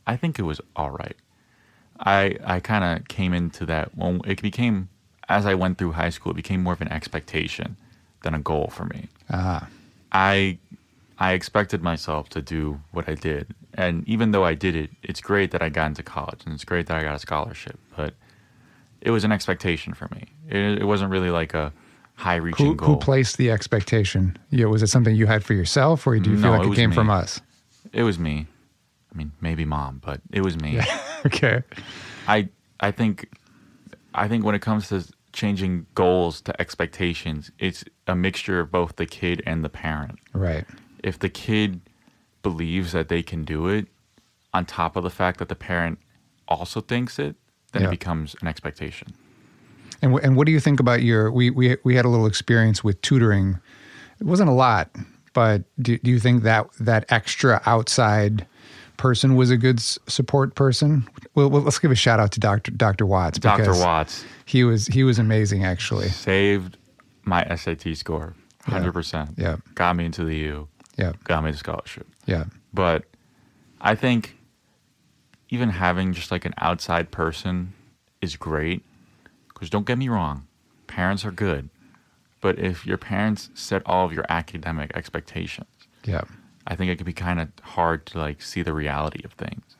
[0.06, 1.16] I think it was all right.
[2.00, 4.88] I I kind of came into that when it became
[5.32, 7.76] as I went through high school, it became more of an expectation
[8.22, 9.08] than a goal for me.
[9.30, 9.68] Ah,
[10.12, 10.58] I
[11.18, 15.20] I expected myself to do what I did, and even though I did it, it's
[15.20, 17.78] great that I got into college, and it's great that I got a scholarship.
[17.96, 18.14] But
[19.00, 20.22] it was an expectation for me.
[20.48, 21.72] It, it wasn't really like a
[22.16, 22.88] high-reaching who goal.
[22.90, 24.36] who placed the expectation?
[24.50, 26.72] Yeah, was it something you had for yourself, or do you feel No, like it
[26.72, 26.96] it, came me.
[26.96, 27.40] from us?
[27.92, 28.46] It was me.
[29.12, 30.80] I mean, maybe mom, but it was me.
[31.26, 31.62] okay.
[32.28, 32.48] I
[32.80, 33.28] I think
[34.14, 38.96] I think when it comes to changing goals to expectations, it's a mixture of both
[38.96, 40.18] the kid and the parent.
[40.32, 40.64] Right.
[41.02, 41.80] If the kid
[42.42, 43.86] believes that they can do it,
[44.54, 45.98] on top of the fact that the parent
[46.48, 47.36] also thinks it,
[47.72, 47.88] then Yeah.
[47.88, 49.08] it becomes an expectation.
[50.02, 51.30] And wh- and what do you think about your?
[51.30, 53.58] We we we had a little experience with tutoring.
[54.20, 54.90] It wasn't a lot,
[55.32, 58.46] but do, do you think that that extra outside
[59.02, 61.06] person was a good s- support person?
[61.34, 63.38] Well, well, let's give a shout out to Doctor Doctor Watts.
[63.38, 63.72] Dr.
[63.74, 66.08] Watts He was he was amazing actually.
[66.08, 66.76] saved
[67.24, 68.34] my SAT score,
[68.64, 69.30] hundred percent.
[69.36, 69.56] Yeah.
[69.74, 71.12] got me into the U, Yeah.
[71.24, 72.06] got me the scholarship.
[72.26, 72.44] Yeah.
[72.72, 73.04] But
[73.80, 74.36] I think
[75.50, 77.74] even having just like an outside person
[78.20, 78.82] is great.
[79.48, 80.46] Because don't get me wrong,
[80.86, 81.68] parents are good.
[82.40, 85.66] But if your parents set all of your academic expectations,
[86.04, 86.22] Yeah.
[86.66, 89.76] I think it could be kind of hard to like see the reality of things.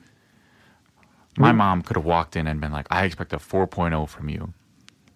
[1.39, 4.53] My mom could have walked in and been like, "I expect a 4.0 from you,"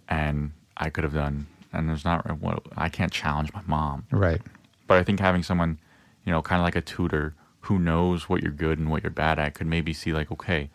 [0.08, 1.46] and I could have done.
[1.72, 2.40] And there's not.
[2.40, 4.06] Well, I can't challenge my mom.
[4.10, 4.40] Right.
[4.86, 5.78] But I think having someone,
[6.24, 9.10] you know, kind of like a tutor who knows what you're good and what you're
[9.10, 10.70] bad at could maybe see like, okay,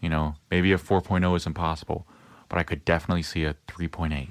[0.00, 2.06] you know, maybe a 4.0 is impossible,
[2.48, 4.28] but I could definitely see a 3.8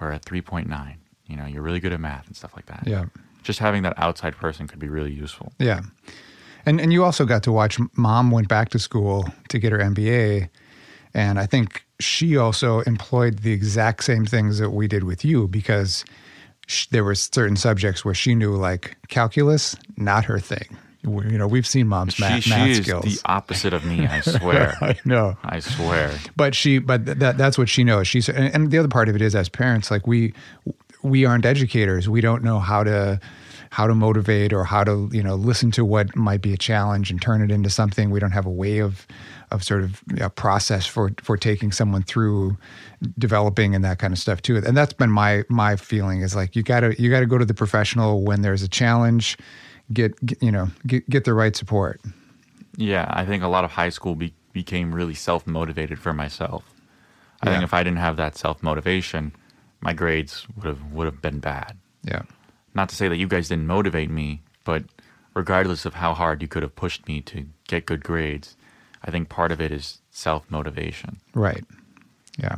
[0.00, 0.96] or a 3.9.
[1.26, 2.84] You know, you're really good at math and stuff like that.
[2.86, 3.06] Yeah.
[3.44, 5.52] Just having that outside person could be really useful.
[5.60, 5.82] Yeah.
[6.66, 9.78] And and you also got to watch mom went back to school to get her
[9.78, 10.48] MBA
[11.14, 15.46] and I think she also employed the exact same things that we did with you
[15.46, 16.04] because
[16.66, 20.76] sh- there were certain subjects where she knew like calculus not her thing.
[21.04, 23.04] We- You know, we've seen mom's She, math, she math skills.
[23.04, 24.74] the opposite of me, I swear.
[24.80, 25.36] I know.
[25.44, 26.10] I swear.
[26.34, 29.08] but she but th- that that's what she knows she's and, and the other part
[29.10, 30.32] of it is as parents like we
[31.04, 32.08] we aren't educators.
[32.08, 33.20] We don't know how to
[33.70, 37.10] how to motivate or how to you know listen to what might be a challenge
[37.10, 38.10] and turn it into something.
[38.10, 39.06] We don't have a way of
[39.50, 42.56] of sort of a process for for taking someone through
[43.18, 44.56] developing and that kind of stuff too.
[44.56, 47.54] And that's been my my feeling is like you gotta you gotta go to the
[47.54, 49.36] professional when there's a challenge
[49.92, 52.00] get, get you know get get the right support.
[52.76, 56.64] Yeah, I think a lot of high school be- became really self motivated for myself.
[57.42, 59.34] I think if I didn't have that self motivation,
[59.84, 61.76] my grades would have would have been bad.
[62.02, 62.22] yeah
[62.74, 64.84] Not to say that you guys didn't motivate me, but
[65.34, 68.56] regardless of how hard you could have pushed me to get good grades,
[69.04, 71.20] I think part of it is self motivation.
[71.34, 71.64] Right.
[72.38, 72.56] Yeah.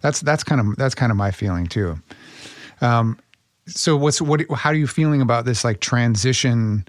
[0.00, 2.00] That's that's kind of that's kind of my feeling too.
[2.80, 3.18] Um,
[3.66, 4.40] so what's what?
[4.56, 6.86] How are you feeling about this like transition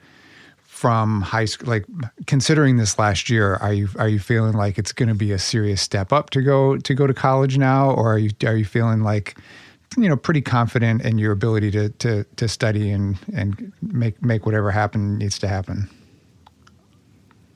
[0.79, 1.67] from high school?
[1.67, 1.85] Like
[2.25, 5.39] considering this last year, are you are you feeling like it's going to be a
[5.39, 8.63] serious step up to go to go to college now, or are you are you
[8.63, 9.37] feeling like
[9.97, 14.45] you know pretty confident in your ability to to to study and and make make
[14.45, 15.89] whatever happen needs to happen.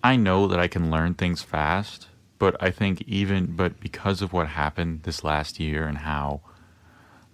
[0.04, 2.08] I know that I can learn things fast,
[2.40, 6.42] but I think even but because of what happened this last year and how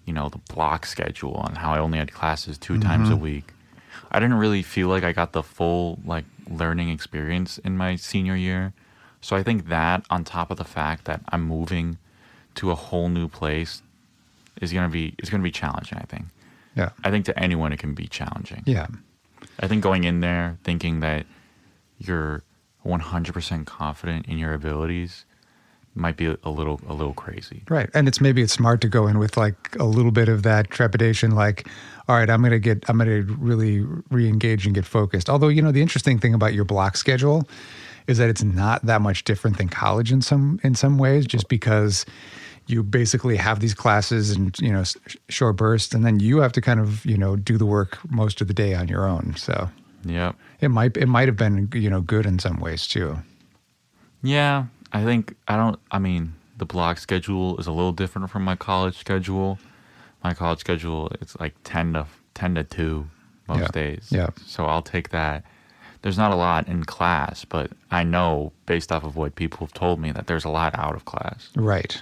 [0.05, 3.23] you know the block schedule and how I only had classes 2 times a mm-hmm.
[3.23, 3.53] week,
[4.11, 8.35] I didn't really feel like I got the full like learning experience in my senior
[8.35, 8.73] year.
[9.21, 11.97] So I think that on top of the fact that I'm moving
[12.55, 13.81] to a whole new place
[14.61, 15.97] is gonna be is gonna be challenging.
[15.97, 16.25] I think.
[16.75, 16.89] Yeah.
[17.03, 18.63] I think to anyone it can be challenging.
[18.65, 18.87] Yeah.
[19.59, 21.25] I think going in there thinking that
[21.97, 22.43] you're
[22.85, 25.25] 100% confident in your abilities
[25.95, 27.63] might be a little a little crazy.
[27.69, 27.89] Right.
[27.93, 30.69] And it's maybe it's smart to go in with like a little bit of that
[30.69, 31.67] trepidation, like,
[32.07, 35.29] all right, I'm gonna get I'm gonna really re-engage and get focused.
[35.29, 37.47] Although, you know, the interesting thing about your block schedule
[38.07, 41.47] is that it's not that much different than college in some in some ways, just
[41.49, 42.05] because
[42.67, 44.83] you basically have these classes and you know
[45.27, 48.41] short bursts, and then you have to kind of you know do the work most
[48.41, 49.35] of the day on your own.
[49.35, 49.69] So
[50.05, 53.17] yeah it might it might have been you know good in some ways too.
[54.21, 58.43] Yeah, I think I don't I mean, the block schedule is a little different from
[58.43, 59.59] my college schedule.
[60.23, 63.07] My college schedule it's like 10 to 10 to 2
[63.47, 63.67] most Yeah.
[63.71, 64.07] days.
[64.11, 64.29] Yeah.
[64.45, 65.43] So I'll take that.
[66.01, 69.73] There's not a lot in class, but I know based off of what people have
[69.73, 71.49] told me that there's a lot out of class.
[71.55, 72.01] Right.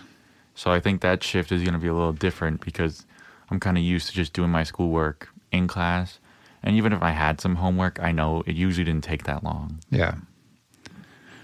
[0.55, 3.05] So I think that shift is going to be a little different because
[3.49, 6.19] I'm kind of used to just doing my schoolwork in class.
[6.63, 9.79] And even if I had some homework, I know it usually didn't take that long.
[9.89, 10.15] Yeah.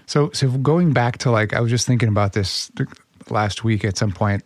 [0.06, 2.70] So so going back to like I was just thinking about this
[3.30, 4.44] last week at some point.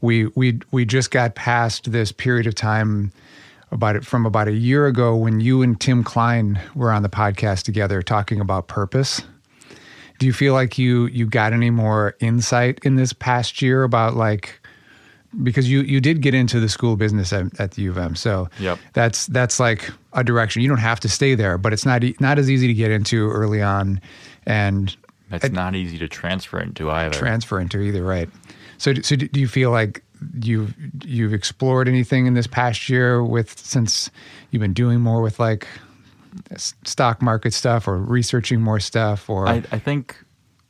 [0.00, 3.12] We we we just got past this period of time
[3.72, 7.08] about it from about a year ago when you and Tim Klein were on the
[7.08, 9.22] podcast together talking about purpose.
[10.18, 14.14] Do you feel like you you got any more insight in this past year about
[14.14, 14.60] like
[15.42, 18.14] because you you did get into the school business at, at the U of M,
[18.14, 18.78] so Yep.
[18.92, 20.62] that's that's like a direction.
[20.62, 23.28] You don't have to stay there, but it's not not as easy to get into
[23.30, 24.00] early on,
[24.46, 24.96] and
[25.30, 27.14] That's not easy to transfer into either.
[27.18, 28.02] transfer into either.
[28.02, 28.28] Right.
[28.78, 30.02] So so do you feel like
[30.40, 34.10] you've you've explored anything in this past year with since
[34.50, 35.66] you've been doing more with like
[36.84, 40.16] stock market stuff or researching more stuff or I, I think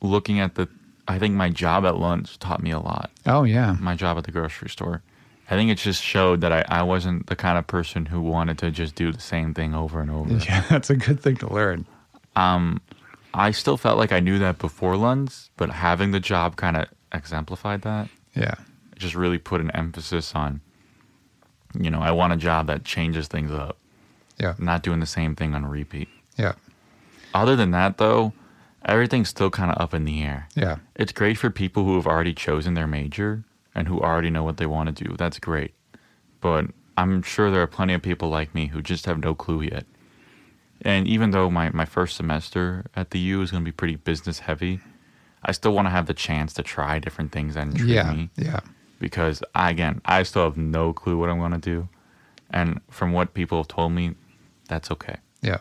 [0.01, 0.67] looking at the,
[1.07, 3.11] I think my job at Lunds taught me a lot.
[3.25, 5.01] oh yeah My job at the grocery store.
[5.49, 8.57] I think it just showed that I, I wasn't the kind of person who wanted
[8.59, 10.33] to just do the same thing over and over.
[10.45, 11.85] yeah that's a good thing to learn.
[12.35, 12.81] Um,
[13.37, 16.87] I still felt like I knew that before Lunds, but having the job kind of
[17.13, 18.09] exemplified that.
[18.35, 18.55] Yeah.
[18.93, 20.61] It just really put an emphasis on,
[21.79, 23.77] you know, I want a job that changes things up,
[24.39, 24.55] Yeah.
[24.57, 26.09] not doing the same thing on repeat.
[26.37, 26.53] Yeah.
[27.33, 28.33] Other than that, though,
[28.85, 30.47] everything's still kind of up in the air.
[30.55, 30.77] Yeah.
[30.95, 33.43] It's great for people who have already chosen their major
[33.75, 35.15] and who already know what they want to do.
[35.15, 35.73] That's great.
[36.41, 36.65] But
[36.97, 39.85] I'm sure there are plenty of people like me who just have no clue yet.
[40.83, 43.95] And even though my, my first semester at the U is going to be pretty
[43.95, 44.79] business heavy,
[45.43, 48.11] I still want to have the chance to try different things that intrigue Yeah.
[48.11, 48.59] me Yeah.
[48.99, 51.89] because I, again, I still have no clue what I'm going to do.
[52.51, 54.15] And from what people have told me,
[54.69, 55.17] that's okay.
[55.41, 55.57] Yeah.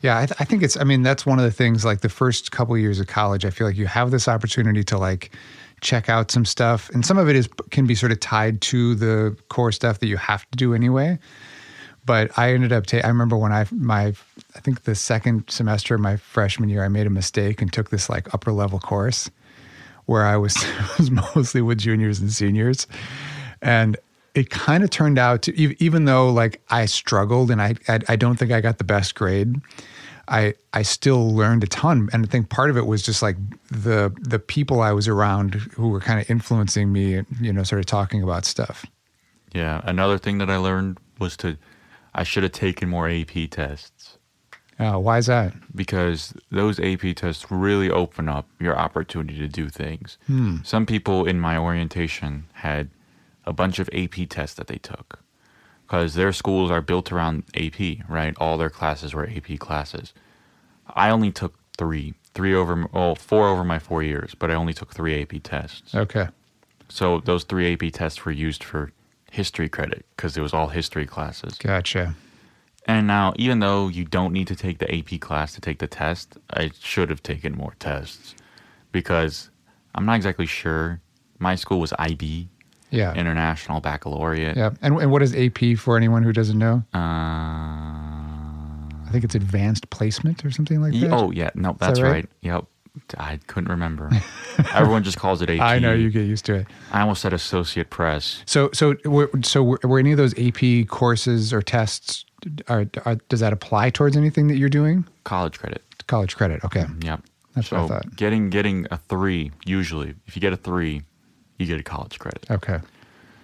[0.00, 0.76] Yeah, I, th- I think it's.
[0.76, 1.84] I mean, that's one of the things.
[1.84, 4.84] Like the first couple of years of college, I feel like you have this opportunity
[4.84, 5.32] to like
[5.80, 8.94] check out some stuff, and some of it is can be sort of tied to
[8.94, 11.18] the core stuff that you have to do anyway.
[12.08, 12.86] But I ended up.
[12.86, 14.14] Ta- I remember when I my
[14.56, 17.90] I think the second semester of my freshman year, I made a mistake and took
[17.90, 19.30] this like upper level course
[20.06, 20.56] where I was
[20.98, 22.86] was mostly with juniors and seniors,
[23.60, 23.98] and
[24.34, 28.16] it kind of turned out to even though like I struggled and I, I I
[28.16, 29.56] don't think I got the best grade.
[30.28, 33.36] I I still learned a ton, and I think part of it was just like
[33.70, 37.80] the the people I was around who were kind of influencing me, you know, sort
[37.80, 38.86] of talking about stuff.
[39.52, 39.82] Yeah.
[39.84, 41.56] Another thing that I learned was to,
[42.18, 44.18] I should have taken more AP tests.
[44.80, 45.54] Oh, why is that?
[45.74, 50.18] because those AP tests really open up your opportunity to do things.
[50.26, 50.56] Hmm.
[50.64, 52.90] Some people in my orientation had
[53.44, 55.20] a bunch of AP tests that they took
[55.86, 58.34] because their schools are built around AP, right?
[58.38, 60.12] All their classes were AP classes.
[60.94, 64.54] I only took three, three over, well, oh, four over my four years, but I
[64.54, 65.94] only took three AP tests.
[65.94, 66.28] Okay.
[66.88, 68.92] So those three AP tests were used for
[69.30, 71.54] history credit because it was all history classes.
[71.58, 72.14] Gotcha.
[72.86, 75.86] And now, even though you don't need to take the AP class to take the
[75.86, 78.34] test, I should have taken more tests
[78.92, 79.50] because
[79.94, 81.00] I'm not exactly sure.
[81.38, 82.48] My school was IB,
[82.90, 83.12] Yeah.
[83.14, 84.56] International Baccalaureate.
[84.56, 84.70] yeah.
[84.80, 86.82] And, and what is AP for anyone who doesn't know?
[86.94, 86.98] Uh,
[89.06, 91.12] I think it's advanced placement or something like that.
[91.12, 91.50] oh, yeah.
[91.54, 92.12] No, that's that right?
[92.12, 92.28] right?
[92.42, 92.64] Yep.
[93.18, 94.10] I couldn't remember.
[94.74, 95.60] Everyone just calls it AP.
[95.60, 96.66] I know you get used to it.
[96.92, 98.42] I almost said Associate Press.
[98.46, 102.24] So, so, were, so were, were any of those AP courses or tests?
[102.68, 105.04] Are, are, does that apply towards anything that you're doing?
[105.24, 105.82] College credit.
[106.06, 106.64] College credit.
[106.64, 106.82] Okay.
[106.82, 107.22] Mm, yep.
[107.54, 108.16] That's so what I thought.
[108.16, 111.02] getting getting a three usually, if you get a three,
[111.58, 112.46] you get a college credit.
[112.50, 112.78] Okay.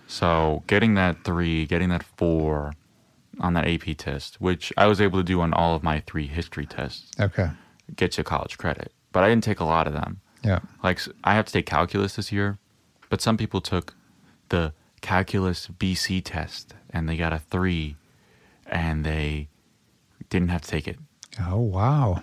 [0.06, 2.72] So getting that three, getting that four
[3.40, 6.28] on that AP test, which I was able to do on all of my three
[6.28, 7.50] history tests, Okay.
[7.96, 8.92] gets you college credit.
[9.14, 10.20] But I didn't take a lot of them.
[10.42, 10.58] Yeah.
[10.82, 12.58] Like I have to take calculus this year,
[13.08, 13.94] but some people took
[14.50, 17.96] the calculus BC test and they got a three,
[18.66, 19.48] and they
[20.28, 20.98] didn't have to take it.
[21.40, 22.22] Oh wow.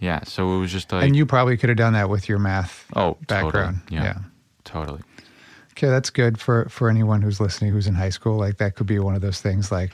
[0.00, 2.38] Yeah, so it was just like and you probably could have done that with your
[2.38, 3.82] math oh background.
[3.86, 4.02] Totally.
[4.02, 4.18] Yeah,
[4.64, 5.00] totally.
[5.72, 8.36] Okay, that's good for for anyone who's listening who's in high school.
[8.36, 9.70] Like that could be one of those things.
[9.70, 9.92] Like,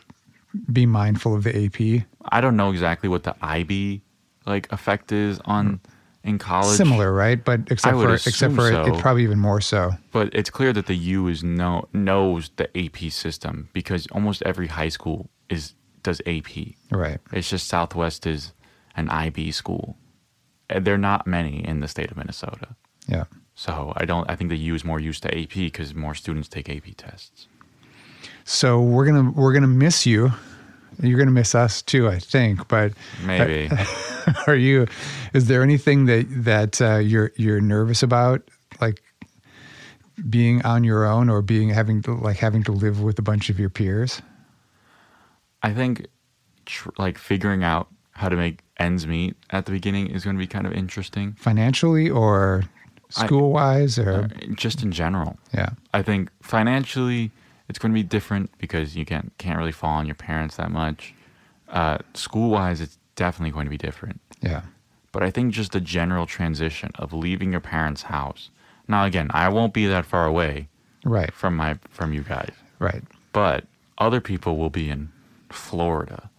[0.72, 2.06] be mindful of the AP.
[2.24, 4.00] I don't know exactly what the IB
[4.46, 5.80] like effect is on mm.
[6.24, 6.76] In college.
[6.76, 7.42] Similar, right?
[7.42, 8.86] But except for except for it, so.
[8.86, 9.92] it's probably even more so.
[10.12, 14.66] but it's clear that the U is no knows the AP system because almost every
[14.66, 16.74] high school is does AP.
[16.90, 17.18] Right.
[17.32, 18.52] It's just Southwest is
[18.96, 19.96] an IB school.
[20.70, 22.76] And there are not many in the state of Minnesota.
[23.06, 23.24] Yeah.
[23.54, 24.30] So I don't.
[24.30, 27.48] I think the U is more used to AP because more students take AP tests.
[28.44, 30.32] So we're gonna we're gonna miss you.
[31.00, 32.66] You're gonna miss us too, I think.
[32.68, 32.92] But
[33.24, 33.70] Maybe
[34.46, 34.86] are you?
[35.32, 38.42] Is there anything that that uh, you're you're nervous about,
[38.80, 39.02] like
[40.28, 43.50] being on your own or being having to like having to live with a bunch
[43.50, 44.20] of your peers?
[45.62, 46.06] I think
[46.66, 50.40] tr- like figuring out how to make ends meet at the beginning is going to
[50.40, 51.32] be kind of interesting.
[51.34, 52.64] financially or
[53.10, 55.38] school wise or Uh, just in general.
[55.54, 57.30] yeah I think financially
[57.68, 60.70] it's going to be different because you can't can't really fall on your parents that
[60.70, 61.14] much.
[61.68, 64.20] Uh, school wise, it's definitely going to be different.
[64.40, 64.62] yeah
[65.12, 68.50] But I think just the general transition of leaving your parents' house.
[68.86, 70.68] Now, again, I won't be that far away
[71.04, 73.02] right from my from you guys, right
[73.32, 73.64] but
[73.98, 75.10] other people will be in
[75.50, 76.30] Florida.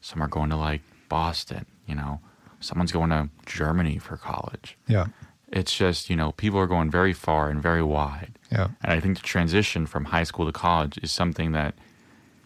[0.00, 1.66] Some are going to like Boston.
[1.86, 2.20] You know,
[2.60, 4.76] someone's going to Germany for college.
[4.86, 5.06] yeah
[5.52, 8.37] It's just you know people are going very far and very wide.
[8.50, 8.68] Yeah.
[8.82, 11.74] And I think the transition from high school to college is something that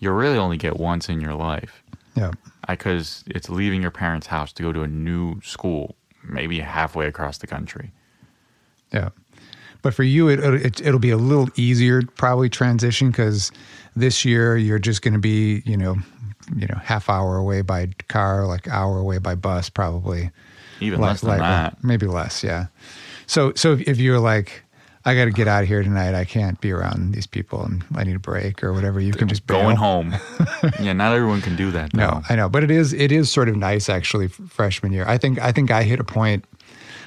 [0.01, 1.83] you really only get once in your life.
[2.17, 2.33] Yeah.
[2.69, 7.39] Because it's leaving your parents' house to go to a new school, maybe halfway across
[7.39, 7.93] the country.
[8.93, 9.11] yeah.
[9.83, 13.51] But for you it, it it'll be a little easier probably transition because
[13.97, 15.97] this year you're just going to be you know
[16.55, 20.31] you know half hour away by car like hour away by bus probably.
[20.81, 21.83] Even Like- less than like- that.
[21.83, 22.67] maybe less yeah.
[23.27, 24.62] So so if, if you're like
[25.05, 26.15] I got to get out of here tonight.
[26.15, 29.01] I can't be around these people, and I need a break or whatever.
[29.01, 29.63] You can just bail.
[29.63, 30.15] Going home.
[30.81, 31.93] yeah, not everyone can do that.
[31.95, 32.23] No.
[32.29, 34.29] I know, but it is it is sort of nice actually.
[34.29, 36.45] Freshman year, I think I think I hit a point.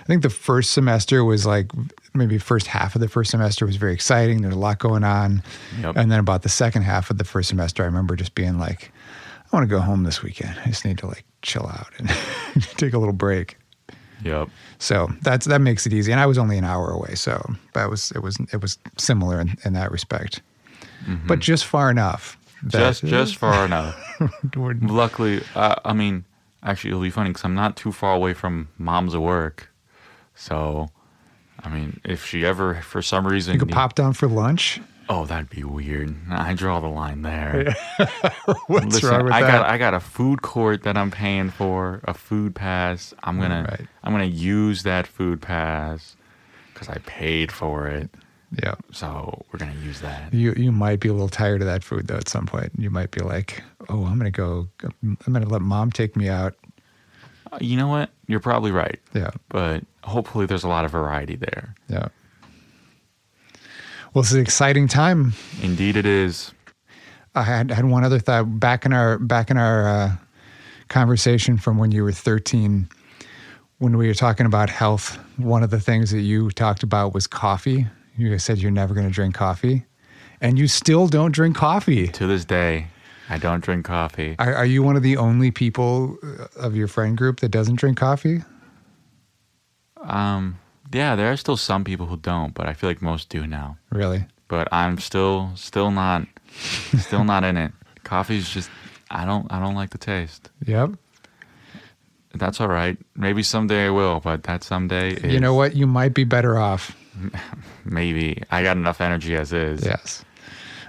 [0.01, 1.71] I think the first semester was like
[2.13, 4.41] maybe first half of the first semester was very exciting.
[4.41, 5.41] There's a lot going on,
[5.81, 5.95] Yep.
[5.95, 8.91] and then about the second half of the first semester, I remember just being like,
[9.51, 10.55] I want to go home this weekend.
[10.63, 12.09] I just need to like chill out and
[12.77, 13.57] take a little break.
[14.23, 14.49] Yep.
[14.79, 16.11] So that's that makes it easy.
[16.11, 19.39] And I was only an hour away, so that was it was it was similar
[19.41, 20.41] in, in that respect,
[21.27, 22.37] but just far enough.
[22.57, 22.69] Mm-hmm.
[22.69, 23.95] Just just far enough.
[24.55, 26.23] Luckily, uh, I mean,
[26.63, 29.69] actually, it'll be funny because I'm not too far away from mom's work.
[30.33, 30.89] So,
[31.63, 34.81] I mean, if she ever, for some reason, you could need- pop down for lunch.
[35.07, 36.15] Oh, that'd be weird.
[36.31, 37.75] I draw the line there.
[38.67, 39.51] What's Listen, wrong with I that?
[39.51, 43.13] got I got a food court that I'm paying for, a food pass.
[43.23, 43.87] I'm gonna Right.
[44.03, 46.15] I'm gonna use that food pass
[46.73, 48.09] because I paid for it.
[48.63, 48.75] yeah.
[48.91, 50.33] So we're gonna use that.
[50.33, 52.71] You you might be a little tired of that food though at some point.
[52.77, 56.15] You might be like, "Oh, I'm going to go I'm going to let mom take
[56.15, 56.55] me out."
[57.51, 58.09] Uh, You know what?
[58.27, 58.99] You're probably right.
[59.13, 59.29] Yeah.
[59.49, 61.75] But hopefully, there's a lot of variety there.
[61.89, 62.07] Yeah.
[64.15, 65.33] Well, it's an exciting time.
[65.61, 66.53] Indeed, it is.
[67.35, 70.11] I had had one other thought back in our back in our uh,
[70.87, 72.87] conversation from when you were 13
[73.79, 75.19] when we were talking about health.
[75.35, 77.87] One of the things that you talked about was coffee.
[78.17, 79.83] You said you're never going to drink coffee,
[80.39, 82.07] and you still don't drink coffee.
[82.07, 82.87] To this day,
[83.27, 84.37] I don't drink coffee.
[84.39, 87.75] Are, are you one of the only people uh, of your friend group that doesn't
[87.75, 88.43] drink coffee?
[90.01, 90.57] Um,
[90.91, 93.77] yeah, there are still some people who don't, but I feel like most do now.
[93.91, 94.25] Really?
[94.47, 96.27] But I'm still still not
[96.99, 97.71] still not in it.
[98.03, 98.69] Coffee's just
[99.09, 100.49] I don't I don't like the taste.
[100.65, 100.91] Yep.
[102.33, 102.97] That's all right.
[103.15, 105.75] Maybe someday I will, but that someday is You know what?
[105.75, 106.95] You might be better off.
[107.85, 108.43] maybe.
[108.51, 109.85] I got enough energy as is.
[109.85, 110.25] Yes.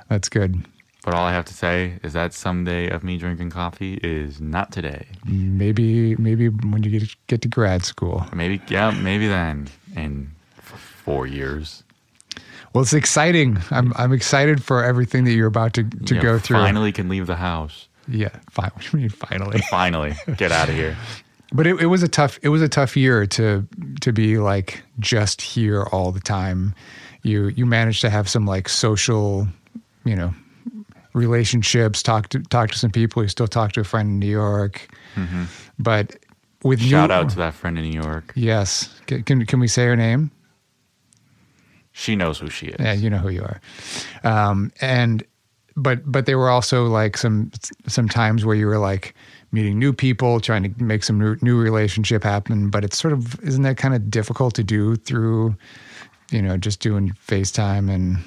[0.08, 0.66] That's good.
[1.04, 4.72] But all I have to say is that someday of me drinking coffee is not
[4.72, 5.06] today.
[5.24, 8.26] Maybe maybe when you get get to grad school.
[8.34, 10.30] Maybe yeah, maybe then in
[11.04, 11.82] four years.
[12.72, 13.58] Well, it's exciting.
[13.70, 16.58] I'm I'm excited for everything that you're about to to go through.
[16.58, 17.88] Finally, can leave the house.
[18.08, 18.70] Yeah, fine.
[18.74, 19.58] What do you mean finally?
[19.70, 20.96] Finally, get out of here.
[21.52, 23.66] But it, it was a tough it was a tough year to
[24.00, 26.74] to be like just here all the time.
[27.22, 29.46] You you managed to have some like social,
[30.04, 30.34] you know,
[31.14, 32.02] relationships.
[32.02, 33.22] Talk to talk to some people.
[33.22, 35.44] You still talk to a friend in New York, mm-hmm.
[35.78, 36.16] but
[36.66, 36.80] with.
[36.80, 38.32] Shout new, out to that friend in New York.
[38.34, 40.30] Yes, can, can can we say her name?
[41.92, 42.76] She knows who she is.
[42.78, 43.60] Yeah, you know who you are.
[44.22, 45.24] Um, and
[45.76, 47.50] but but there were also like some
[47.86, 49.14] some times where you were like
[49.52, 52.68] meeting new people, trying to make some new, new relationship happen.
[52.68, 55.56] But it's sort of isn't that kind of difficult to do through,
[56.30, 58.18] you know, just doing FaceTime and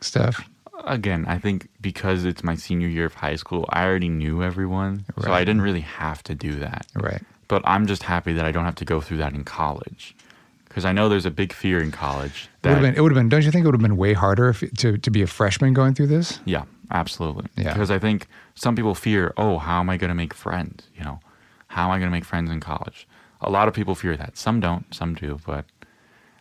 [0.00, 0.42] stuff.
[0.84, 5.04] Again, I think because it's my senior year of high school, I already knew everyone,
[5.20, 6.86] so I didn't really have to do that.
[6.94, 7.22] Right.
[7.48, 10.14] But I'm just happy that I don't have to go through that in college,
[10.68, 12.48] because I know there's a big fear in college.
[12.62, 12.96] It would have That, been.
[12.96, 13.28] It would have been.
[13.28, 15.72] Don't you think it would have been way harder if, to to be a freshman
[15.74, 16.40] going through this?
[16.44, 17.46] Yeah, absolutely.
[17.56, 17.72] Yeah.
[17.72, 20.88] Because I think some people fear, oh, how am I going to make friends?
[20.94, 21.20] You know,
[21.68, 23.08] how am I going to make friends in college?
[23.40, 24.36] A lot of people fear that.
[24.36, 25.38] Some don't, some do.
[25.44, 25.64] But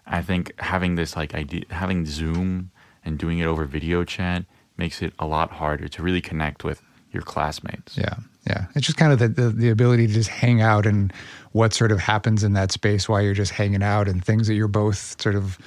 [0.05, 2.71] I think having this like idea, having Zoom
[3.07, 4.43] and doing it over video chat
[4.77, 6.81] makes it a lot harder to really connect with
[7.11, 7.97] your classmates.
[7.97, 8.65] Yeah, yeah.
[8.75, 11.11] It's just kind of the, the the ability to just hang out and
[11.53, 14.53] what sort of happens in that space while you're just hanging out and things that
[14.55, 15.57] you're both sort of,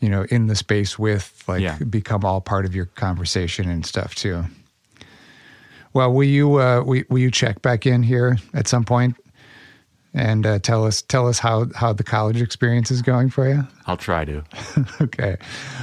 [0.00, 1.76] you know, in the space with, like Yeah.
[1.90, 4.44] become all part of your conversation and stuff too.
[5.92, 9.14] Well, will you uh, will, will you check back in here at some point
[10.14, 13.66] and uh, tell us tell us how how the college experience is going for you?
[13.86, 14.42] I'll try to.
[15.00, 15.36] okay.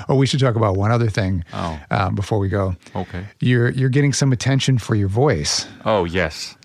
[0.09, 1.79] Oh, we should talk about one other thing Oh.
[1.91, 2.75] uh, before we go.
[2.95, 3.25] Okay.
[3.39, 5.67] You're you're getting some attention for your voice.
[5.85, 6.55] Oh, yes.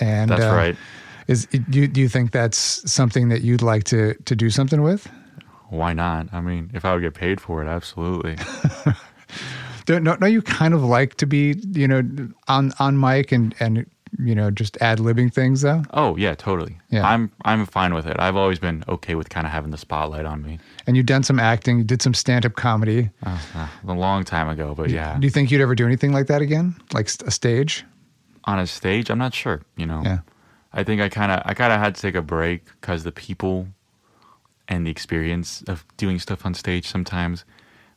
[0.00, 0.76] And That's uh, right.
[1.28, 2.58] Is do you, do you think that's
[2.90, 5.06] something that you'd like to to do something with?
[5.68, 6.28] Why not?
[6.32, 8.36] I mean, if I would get paid for it, absolutely.
[9.84, 12.02] Don't don't, don't you kind of like to be you know
[12.46, 13.86] on on mic and and
[14.18, 15.82] you know just ad libbing things though?
[15.92, 16.78] Oh yeah, totally.
[16.90, 17.06] Yeah.
[17.06, 18.16] I'm I'm fine with it.
[18.18, 20.58] I've always been okay with kind of having the spotlight on me.
[20.86, 23.10] And you've done some acting, you did some stand up comedy.
[23.24, 26.12] Uh, uh, a long time ago, but yeah, Do you think you'd ever do anything
[26.12, 27.84] like that again, like a stage?
[28.44, 29.60] on a stage, I'm not sure.
[29.76, 30.18] You know, Yeah.
[30.72, 33.12] I think I kind of I kind of had to take a break because the
[33.12, 33.68] people
[34.68, 37.44] and the experience of doing stuff on stage sometimes,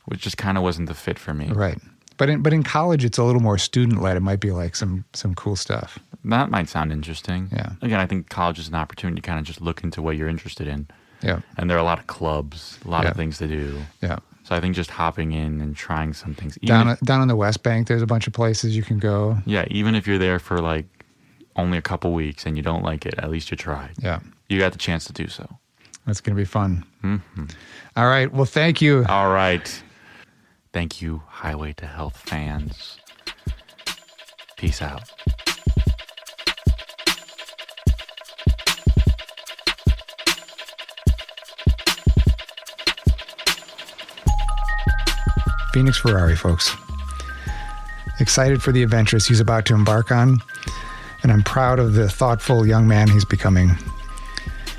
[0.06, 1.48] which just kind of wasn't the fit for me.
[1.48, 1.78] Right.
[2.16, 4.16] But in but in college, it's a little more student led.
[4.16, 5.98] It might be like some some cool stuff.
[6.24, 7.48] That might sound interesting.
[7.52, 7.72] Yeah.
[7.82, 10.28] Again, I think college is an opportunity to kind of just look into what you're
[10.28, 10.86] interested in,
[11.22, 11.40] Yeah.
[11.58, 13.10] and there are a lot of clubs, a lot Yeah.
[13.10, 13.82] of things to do.
[14.00, 14.18] Yeah.
[14.44, 16.56] So I think just hopping in and trying some things.
[16.62, 18.98] even Down if- down on the West Bank, there's a bunch of places you can
[18.98, 19.38] go.
[19.46, 20.86] Yeah, even if you're there for like
[21.56, 23.90] only a couple weeks and you don't like it, at least you tried.
[23.98, 24.20] Yeah.
[24.48, 25.58] You got the chance to do so.
[26.06, 26.84] That's going to be fun.
[27.04, 27.44] Mm-hmm.
[27.96, 28.32] All right.
[28.32, 29.04] Well, thank you.
[29.08, 29.82] All right.
[30.72, 32.98] Thank you, Highway to Health fans.
[34.56, 35.02] Peace out.
[45.74, 46.74] Phoenix Ferrari, folks.
[48.20, 50.38] Excited for the adventures he's about to embark on,
[51.22, 53.76] and I'm proud of the thoughtful young man he's becoming.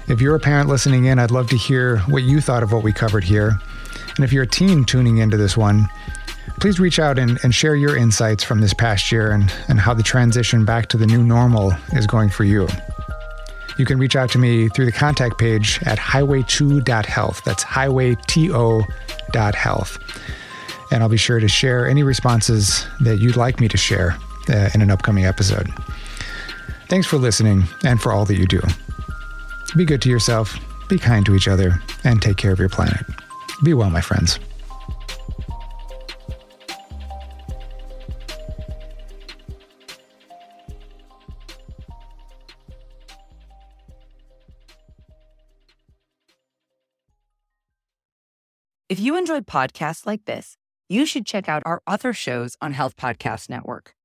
[0.08, 2.84] If you're a parent listening in, I'd love to hear what you thought of what
[2.84, 3.60] we covered here.
[4.16, 5.88] And if you're a teen tuning into this one,
[6.60, 9.94] please reach out and, and share your insights from this past year and, and how
[9.94, 12.68] the transition back to the new normal is going for you.
[13.78, 17.42] You can reach out to me through the contact page at highway2.health.
[17.44, 19.98] That's highwayto.health
[20.94, 24.16] and I'll be sure to share any responses that you'd like me to share
[24.48, 25.68] uh, in an upcoming episode.
[26.88, 28.62] Thanks for listening and for all that you do.
[29.76, 30.56] Be good to yourself,
[30.88, 33.04] be kind to each other, and take care of your planet.
[33.62, 34.40] Be well, my friends.
[48.90, 50.56] If you enjoyed podcasts like this,
[50.88, 53.96] you should check out our other shows on Health Podcast Network.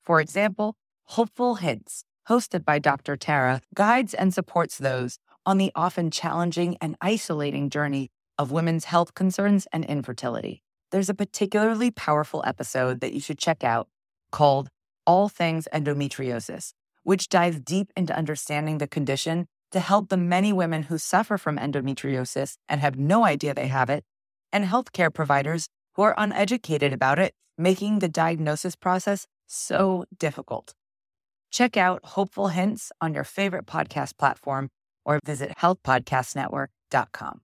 [0.00, 0.76] For example,
[1.08, 3.16] Hopeful Hints, hosted by Dr.
[3.16, 9.12] Tara, guides and supports those on the often challenging and isolating journey of women's health
[9.12, 10.62] concerns and infertility.
[10.92, 13.86] There's a particularly powerful episode that you should check out
[14.32, 14.70] called
[15.06, 16.72] All Things Endometriosis,
[17.02, 21.58] which dives deep into understanding the condition to help the many women who suffer from
[21.58, 24.04] endometriosis and have no idea they have it,
[24.50, 30.72] and healthcare providers who are uneducated about it, making the diagnosis process so difficult.
[31.50, 34.70] Check out Hopeful Hints on your favorite podcast platform
[35.04, 37.42] or visit healthpodcastnetwork.com.